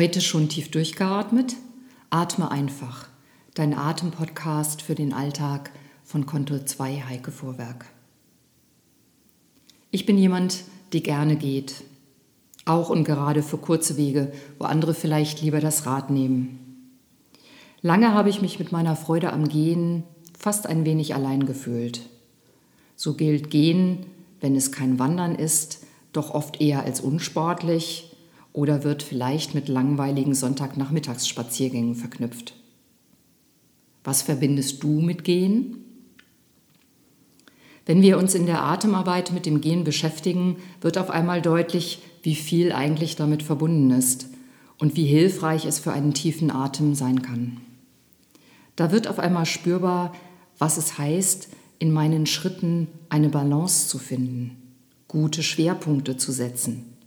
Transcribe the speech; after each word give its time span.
Heute 0.00 0.22
schon 0.22 0.48
tief 0.48 0.70
durchgeatmet? 0.70 1.56
Atme 2.08 2.50
einfach. 2.50 3.06
Dein 3.52 3.74
Atempodcast 3.76 4.80
für 4.80 4.94
den 4.94 5.12
Alltag 5.12 5.72
von 6.04 6.24
Konto 6.24 6.58
2 6.58 7.02
Heike 7.06 7.30
Vorwerk. 7.30 7.84
Ich 9.90 10.06
bin 10.06 10.16
jemand, 10.16 10.64
die 10.94 11.02
gerne 11.02 11.36
geht. 11.36 11.84
Auch 12.64 12.88
und 12.88 13.04
gerade 13.04 13.42
für 13.42 13.58
kurze 13.58 13.98
Wege, 13.98 14.32
wo 14.58 14.64
andere 14.64 14.94
vielleicht 14.94 15.42
lieber 15.42 15.60
das 15.60 15.84
Rad 15.84 16.08
nehmen. 16.08 16.96
Lange 17.82 18.14
habe 18.14 18.30
ich 18.30 18.40
mich 18.40 18.58
mit 18.58 18.72
meiner 18.72 18.96
Freude 18.96 19.34
am 19.34 19.50
Gehen 19.50 20.04
fast 20.38 20.66
ein 20.66 20.86
wenig 20.86 21.14
allein 21.14 21.44
gefühlt. 21.44 22.00
So 22.96 23.12
gilt 23.12 23.50
Gehen, 23.50 24.06
wenn 24.40 24.56
es 24.56 24.72
kein 24.72 24.98
Wandern 24.98 25.34
ist, 25.34 25.84
doch 26.14 26.30
oft 26.30 26.58
eher 26.58 26.84
als 26.84 27.02
unsportlich 27.02 28.09
oder 28.52 28.84
wird 28.84 29.02
vielleicht 29.02 29.54
mit 29.54 29.68
langweiligen 29.68 30.34
Sonntagnachmittagsspaziergängen 30.34 31.94
verknüpft. 31.94 32.54
Was 34.02 34.22
verbindest 34.22 34.82
du 34.82 35.00
mit 35.00 35.24
Gehen? 35.24 35.76
Wenn 37.86 38.02
wir 38.02 38.18
uns 38.18 38.34
in 38.34 38.46
der 38.46 38.62
Atemarbeit 38.62 39.32
mit 39.32 39.46
dem 39.46 39.60
Gehen 39.60 39.84
beschäftigen, 39.84 40.56
wird 40.80 40.98
auf 40.98 41.10
einmal 41.10 41.42
deutlich, 41.42 42.02
wie 42.22 42.34
viel 42.34 42.72
eigentlich 42.72 43.16
damit 43.16 43.42
verbunden 43.42 43.90
ist 43.90 44.28
und 44.78 44.96
wie 44.96 45.06
hilfreich 45.06 45.64
es 45.64 45.78
für 45.78 45.92
einen 45.92 46.14
tiefen 46.14 46.50
Atem 46.50 46.94
sein 46.94 47.22
kann. 47.22 47.58
Da 48.76 48.92
wird 48.92 49.08
auf 49.08 49.18
einmal 49.18 49.46
spürbar, 49.46 50.14
was 50.58 50.76
es 50.76 50.98
heißt, 50.98 51.48
in 51.78 51.92
meinen 51.92 52.26
Schritten 52.26 52.88
eine 53.08 53.28
Balance 53.28 53.88
zu 53.88 53.98
finden, 53.98 54.56
gute 55.08 55.42
Schwerpunkte 55.42 56.16
zu 56.16 56.32
setzen 56.32 56.99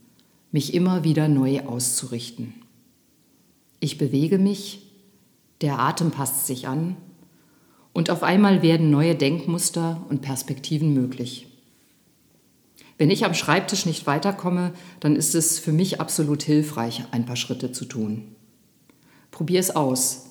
mich 0.54 0.74
immer 0.74 1.04
wieder 1.04 1.28
neu 1.28 1.62
auszurichten. 1.62 2.54
Ich 3.82 3.98
bewege 3.98 4.38
mich, 4.38 4.84
der 5.60 5.80
Atem 5.80 6.12
passt 6.12 6.48
sich 6.48 6.68
an 6.68 6.96
und 7.92 8.10
auf 8.10 8.24
einmal 8.24 8.62
werden 8.62 8.92
neue 8.92 9.16
Denkmuster 9.16 10.06
und 10.10 10.22
Perspektiven 10.22 10.94
möglich. 10.94 11.48
Wenn 13.00 13.10
ich 13.10 13.26
am 13.26 13.34
Schreibtisch 13.34 13.88
nicht 13.88 14.06
weiterkomme, 14.06 14.74
dann 15.00 15.16
ist 15.16 15.34
es 15.34 15.58
für 15.58 15.74
mich 15.74 16.00
absolut 16.00 16.44
hilfreich, 16.44 17.04
ein 17.12 17.26
paar 17.26 17.36
Schritte 17.36 17.72
zu 17.72 17.86
tun. 17.86 18.36
Probier 19.32 19.60
es 19.60 19.76
aus. 19.76 20.28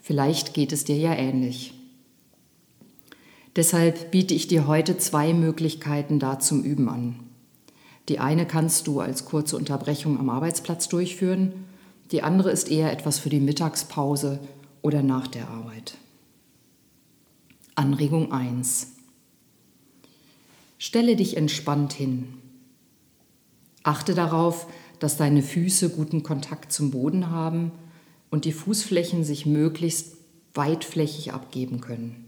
Vielleicht 0.00 0.54
geht 0.54 0.72
es 0.72 0.84
dir 0.84 0.96
ja 0.96 1.14
ähnlich. 1.14 1.74
Deshalb 3.56 4.10
biete 4.10 4.32
ich 4.32 4.48
dir 4.48 4.66
heute 4.66 4.96
zwei 4.96 5.34
Möglichkeiten 5.34 6.18
da 6.18 6.38
zum 6.38 6.62
Üben 6.62 6.88
an. 6.88 7.25
Die 8.08 8.18
eine 8.18 8.46
kannst 8.46 8.86
du 8.86 9.00
als 9.00 9.24
kurze 9.24 9.56
Unterbrechung 9.56 10.18
am 10.18 10.30
Arbeitsplatz 10.30 10.88
durchführen, 10.88 11.66
die 12.12 12.22
andere 12.22 12.50
ist 12.50 12.70
eher 12.70 12.92
etwas 12.92 13.18
für 13.18 13.30
die 13.30 13.40
Mittagspause 13.40 14.38
oder 14.80 15.02
nach 15.02 15.26
der 15.26 15.48
Arbeit. 15.48 15.96
Anregung 17.74 18.32
1. 18.32 18.92
Stelle 20.78 21.16
dich 21.16 21.36
entspannt 21.36 21.92
hin. 21.92 22.34
Achte 23.82 24.14
darauf, 24.14 24.66
dass 25.00 25.16
deine 25.16 25.42
Füße 25.42 25.90
guten 25.90 26.22
Kontakt 26.22 26.72
zum 26.72 26.90
Boden 26.90 27.30
haben 27.30 27.72
und 28.30 28.44
die 28.44 28.52
Fußflächen 28.52 29.24
sich 29.24 29.46
möglichst 29.46 30.16
weitflächig 30.54 31.32
abgeben 31.32 31.80
können. 31.80 32.24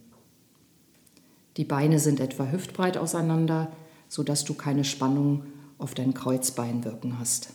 Die 1.57 1.65
Beine 1.65 1.99
sind 1.99 2.21
etwa 2.21 2.51
hüftbreit 2.51 2.99
auseinander, 2.99 3.73
sodass 4.09 4.45
du 4.45 4.55
keine 4.55 4.85
Spannung 4.85 5.45
auf 5.79 5.95
dein 5.95 6.13
Kreuzbein 6.13 6.85
wirken 6.85 7.19
hast. 7.19 7.51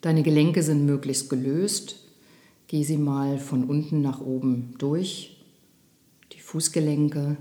Deine 0.00 0.22
Gelenke 0.22 0.62
sind 0.62 0.86
möglichst 0.86 1.28
gelöst. 1.28 1.96
Geh 2.68 2.84
sie 2.84 2.96
mal 2.96 3.38
von 3.38 3.64
unten 3.64 4.00
nach 4.00 4.20
oben 4.20 4.74
durch. 4.78 5.44
Die 6.32 6.40
Fußgelenke, 6.40 7.36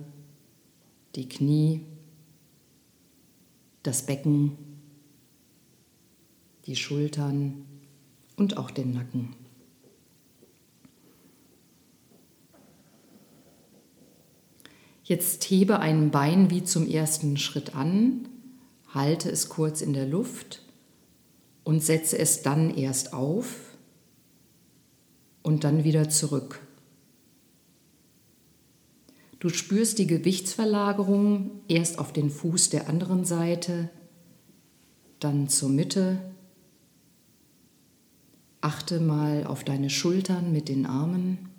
die 1.16 1.30
Knie, 1.30 1.82
das 3.84 4.06
Becken, 4.06 4.58
die 6.66 6.76
Schultern 6.76 7.66
und 8.36 8.58
auch 8.58 8.72
den 8.72 8.92
Nacken. 8.92 9.36
Jetzt 15.04 15.44
hebe 15.46 15.80
ein 15.80 16.12
Bein 16.12 16.52
wie 16.52 16.64
zum 16.64 16.88
ersten 16.88 17.38
Schritt 17.38 17.76
an 17.76 18.28
halte 18.94 19.30
es 19.30 19.50
kurz 19.50 19.82
in 19.82 19.94
der 19.94 20.08
Luft 20.08 20.64
und 21.64 21.84
setze 21.84 22.18
es 22.18 22.42
dann 22.42 22.76
erst 22.76 23.14
auf 23.14 23.78
und 25.44 25.64
dann 25.64 25.84
wieder 25.84 26.10
zurück. 26.10 26.62
Du 29.40 29.50
spürst 29.50 30.00
die 30.00 30.08
Gewichtsverlagerung 30.08 31.62
erst 31.70 31.98
auf 31.98 32.12
den 32.12 32.30
Fuß 32.30 32.72
der 32.72 32.90
anderen 32.90 33.24
Seite, 33.24 33.90
dann 35.20 35.48
zur 35.48 35.70
Mitte. 35.70 36.20
Achte 38.60 39.00
mal 39.00 39.46
auf 39.46 39.64
deine 39.64 39.90
Schultern 39.90 40.52
mit 40.52 40.68
den 40.68 40.86
Armen. 40.86 41.50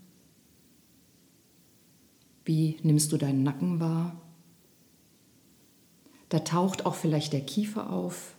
Wie 2.44 2.76
nimmst 2.82 3.12
du 3.12 3.16
deinen 3.16 3.42
Nacken 3.42 3.80
wahr? 3.80 4.20
Da 6.30 6.38
taucht 6.38 6.86
auch 6.86 6.94
vielleicht 6.94 7.34
der 7.34 7.42
Kiefer 7.42 7.90
auf. 7.90 8.34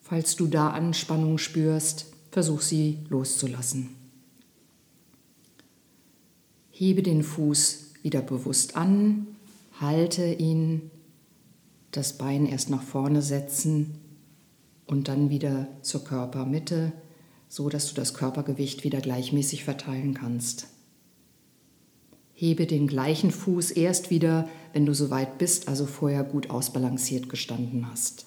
Falls 0.00 0.36
du 0.36 0.48
da 0.48 0.70
Anspannung 0.70 1.38
spürst, 1.38 2.06
versuch 2.30 2.60
sie 2.60 2.98
loszulassen. 3.08 3.90
Hebe 6.70 7.02
den 7.02 7.22
Fuß 7.22 7.92
wieder 8.02 8.20
bewusst 8.20 8.76
an, 8.76 9.28
halte 9.80 10.34
ihn, 10.34 10.90
das 11.92 12.18
Bein 12.18 12.44
erst 12.44 12.70
nach 12.70 12.82
vorne 12.82 13.22
setzen 13.22 14.00
und 14.86 15.06
dann 15.06 15.30
wieder 15.30 15.68
zur 15.82 16.02
Körpermitte, 16.02 16.92
so 17.48 17.68
dass 17.68 17.88
du 17.88 17.94
das 17.94 18.14
Körpergewicht 18.14 18.82
wieder 18.82 19.00
gleichmäßig 19.00 19.62
verteilen 19.62 20.12
kannst. 20.12 20.66
Hebe 22.34 22.66
den 22.66 22.86
gleichen 22.86 23.30
Fuß 23.30 23.70
erst 23.70 24.10
wieder, 24.10 24.48
wenn 24.72 24.86
du 24.86 24.92
soweit 24.92 25.38
bist, 25.38 25.68
also 25.68 25.86
vorher 25.86 26.24
gut 26.24 26.50
ausbalanciert 26.50 27.28
gestanden 27.28 27.88
hast. 27.90 28.26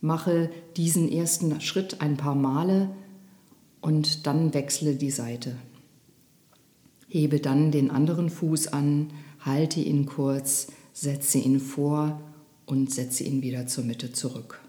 Mache 0.00 0.50
diesen 0.76 1.10
ersten 1.10 1.60
Schritt 1.60 2.00
ein 2.00 2.16
paar 2.16 2.34
Male 2.34 2.90
und 3.80 4.26
dann 4.26 4.54
wechsle 4.54 4.94
die 4.94 5.10
Seite. 5.10 5.56
Hebe 7.08 7.40
dann 7.40 7.70
den 7.70 7.90
anderen 7.90 8.30
Fuß 8.30 8.68
an, 8.68 9.10
halte 9.40 9.80
ihn 9.80 10.06
kurz, 10.06 10.68
setze 10.92 11.38
ihn 11.38 11.58
vor 11.58 12.20
und 12.66 12.92
setze 12.92 13.24
ihn 13.24 13.42
wieder 13.42 13.66
zur 13.66 13.84
Mitte 13.84 14.12
zurück. 14.12 14.60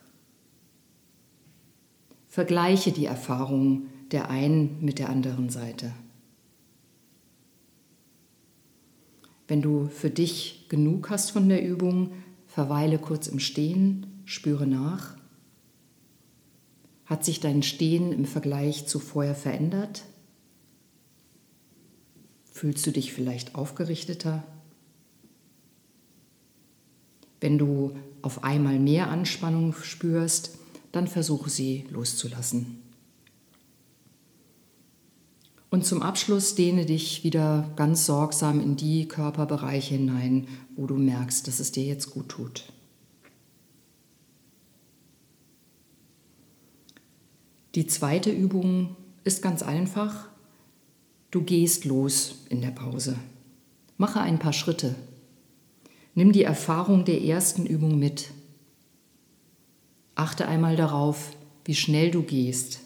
Vergleiche 2.27 2.91
die 2.91 3.05
Erfahrung 3.05 3.87
der 4.11 4.29
einen 4.29 4.83
mit 4.83 4.99
der 4.99 5.09
anderen 5.09 5.49
Seite. 5.49 5.93
Wenn 9.47 9.61
du 9.61 9.87
für 9.87 10.09
dich 10.09 10.65
genug 10.69 11.09
hast 11.09 11.31
von 11.31 11.47
der 11.49 11.63
Übung, 11.63 12.11
verweile 12.47 12.97
kurz 12.97 13.27
im 13.27 13.39
Stehen, 13.39 14.21
spüre 14.25 14.65
nach. 14.65 15.15
Hat 17.05 17.23
sich 17.23 17.39
dein 17.39 17.61
Stehen 17.61 18.11
im 18.11 18.25
Vergleich 18.25 18.87
zu 18.87 18.99
vorher 18.99 19.35
verändert? 19.35 20.03
Fühlst 22.51 22.87
du 22.87 22.91
dich 22.91 23.13
vielleicht 23.13 23.53
aufgerichteter? 23.53 24.43
Wenn 27.39 27.57
du 27.59 27.95
auf 28.23 28.43
einmal 28.43 28.79
mehr 28.79 29.09
Anspannung 29.09 29.73
spürst, 29.73 30.57
dann 30.91 31.07
versuche 31.07 31.49
sie 31.49 31.85
loszulassen. 31.91 32.81
Und 35.75 35.85
zum 35.85 36.01
Abschluss 36.01 36.55
dehne 36.55 36.85
dich 36.85 37.25
wieder 37.25 37.69
ganz 37.75 38.05
sorgsam 38.05 38.61
in 38.61 38.77
die 38.77 39.09
Körperbereiche 39.09 39.95
hinein, 39.95 40.47
wo 40.77 40.87
du 40.87 40.95
merkst, 40.95 41.45
dass 41.49 41.59
es 41.59 41.73
dir 41.73 41.83
jetzt 41.83 42.11
gut 42.11 42.29
tut. 42.29 42.71
Die 47.75 47.87
zweite 47.87 48.31
Übung 48.31 48.95
ist 49.25 49.41
ganz 49.41 49.63
einfach. 49.63 50.29
Du 51.29 51.41
gehst 51.41 51.83
los 51.83 52.45
in 52.47 52.61
der 52.61 52.71
Pause. 52.71 53.17
Mache 53.97 54.21
ein 54.21 54.39
paar 54.39 54.53
Schritte. 54.53 54.95
Nimm 56.13 56.31
die 56.31 56.43
Erfahrung 56.43 57.03
der 57.03 57.21
ersten 57.21 57.65
Übung 57.65 57.99
mit. 57.99 58.31
Achte 60.15 60.47
einmal 60.47 60.77
darauf, 60.77 61.35
wie 61.65 61.75
schnell 61.75 62.11
du 62.11 62.23
gehst 62.23 62.84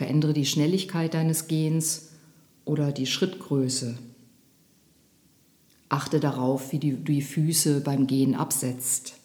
Verändere 0.00 0.32
die 0.32 0.46
Schnelligkeit 0.46 1.12
deines 1.12 1.46
Gehens 1.46 2.12
oder 2.64 2.90
die 2.90 3.04
Schrittgröße. 3.04 3.98
Achte 5.90 6.20
darauf, 6.20 6.72
wie 6.72 6.78
du 6.78 6.92
die 6.96 7.20
Füße 7.20 7.82
beim 7.82 8.06
Gehen 8.06 8.34
absetzt. 8.34 9.16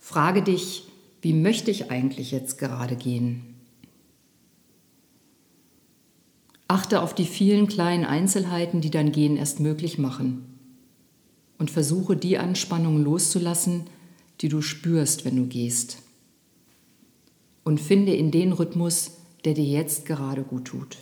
Frage 0.00 0.42
dich, 0.42 0.88
wie 1.22 1.34
möchte 1.34 1.70
ich 1.70 1.92
eigentlich 1.92 2.32
jetzt 2.32 2.58
gerade 2.58 2.96
gehen? 2.96 3.54
Achte 6.66 7.02
auf 7.02 7.14
die 7.14 7.26
vielen 7.26 7.68
kleinen 7.68 8.04
Einzelheiten, 8.04 8.80
die 8.80 8.90
dein 8.90 9.12
Gehen 9.12 9.36
erst 9.36 9.60
möglich 9.60 9.98
machen. 9.98 10.58
Und 11.58 11.70
versuche 11.70 12.16
die 12.16 12.38
Anspannung 12.38 13.04
loszulassen, 13.04 13.84
die 14.40 14.48
du 14.48 14.62
spürst, 14.62 15.24
wenn 15.24 15.36
du 15.36 15.46
gehst. 15.46 15.98
Und 17.66 17.80
finde 17.80 18.14
in 18.14 18.30
den 18.30 18.52
Rhythmus, 18.52 19.16
der 19.44 19.54
dir 19.54 19.64
jetzt 19.64 20.06
gerade 20.06 20.44
gut 20.44 20.66
tut. 20.66 20.98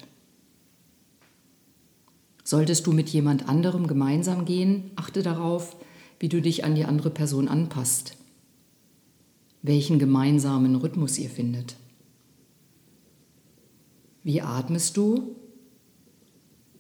Solltest 2.42 2.86
du 2.86 2.92
mit 2.92 3.10
jemand 3.10 3.50
anderem 3.50 3.86
gemeinsam 3.86 4.46
gehen, 4.46 4.90
achte 4.96 5.22
darauf, 5.22 5.76
wie 6.18 6.30
du 6.30 6.40
dich 6.40 6.64
an 6.64 6.74
die 6.74 6.86
andere 6.86 7.10
Person 7.10 7.48
anpasst, 7.48 8.16
welchen 9.60 9.98
gemeinsamen 9.98 10.74
Rhythmus 10.76 11.18
ihr 11.18 11.28
findet. 11.28 11.76
Wie 14.22 14.40
atmest 14.40 14.96
du? 14.96 15.36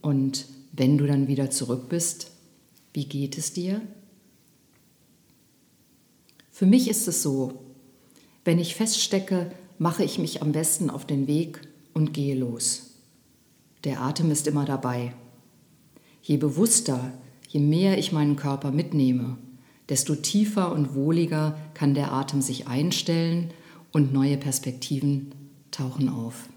Und 0.00 0.46
wenn 0.72 0.96
du 0.96 1.06
dann 1.06 1.28
wieder 1.28 1.50
zurück 1.50 1.90
bist, 1.90 2.30
wie 2.94 3.04
geht 3.04 3.36
es 3.36 3.52
dir? 3.52 3.82
Für 6.50 6.64
mich 6.64 6.88
ist 6.88 7.06
es 7.06 7.22
so, 7.22 7.60
wenn 8.46 8.58
ich 8.58 8.76
feststecke, 8.76 9.52
mache 9.78 10.04
ich 10.04 10.18
mich 10.18 10.42
am 10.42 10.52
besten 10.52 10.90
auf 10.90 11.06
den 11.06 11.26
Weg 11.26 11.60
und 11.92 12.12
gehe 12.12 12.34
los. 12.34 12.94
Der 13.84 14.00
Atem 14.00 14.30
ist 14.30 14.46
immer 14.46 14.64
dabei. 14.64 15.14
Je 16.22 16.36
bewusster, 16.36 17.12
je 17.48 17.60
mehr 17.60 17.98
ich 17.98 18.12
meinen 18.12 18.36
Körper 18.36 18.70
mitnehme, 18.70 19.36
desto 19.88 20.14
tiefer 20.14 20.72
und 20.72 20.94
wohliger 20.94 21.58
kann 21.74 21.94
der 21.94 22.12
Atem 22.12 22.40
sich 22.40 22.66
einstellen 22.66 23.50
und 23.92 24.12
neue 24.12 24.38
Perspektiven 24.38 25.34
tauchen 25.70 26.08
auf. 26.08 26.48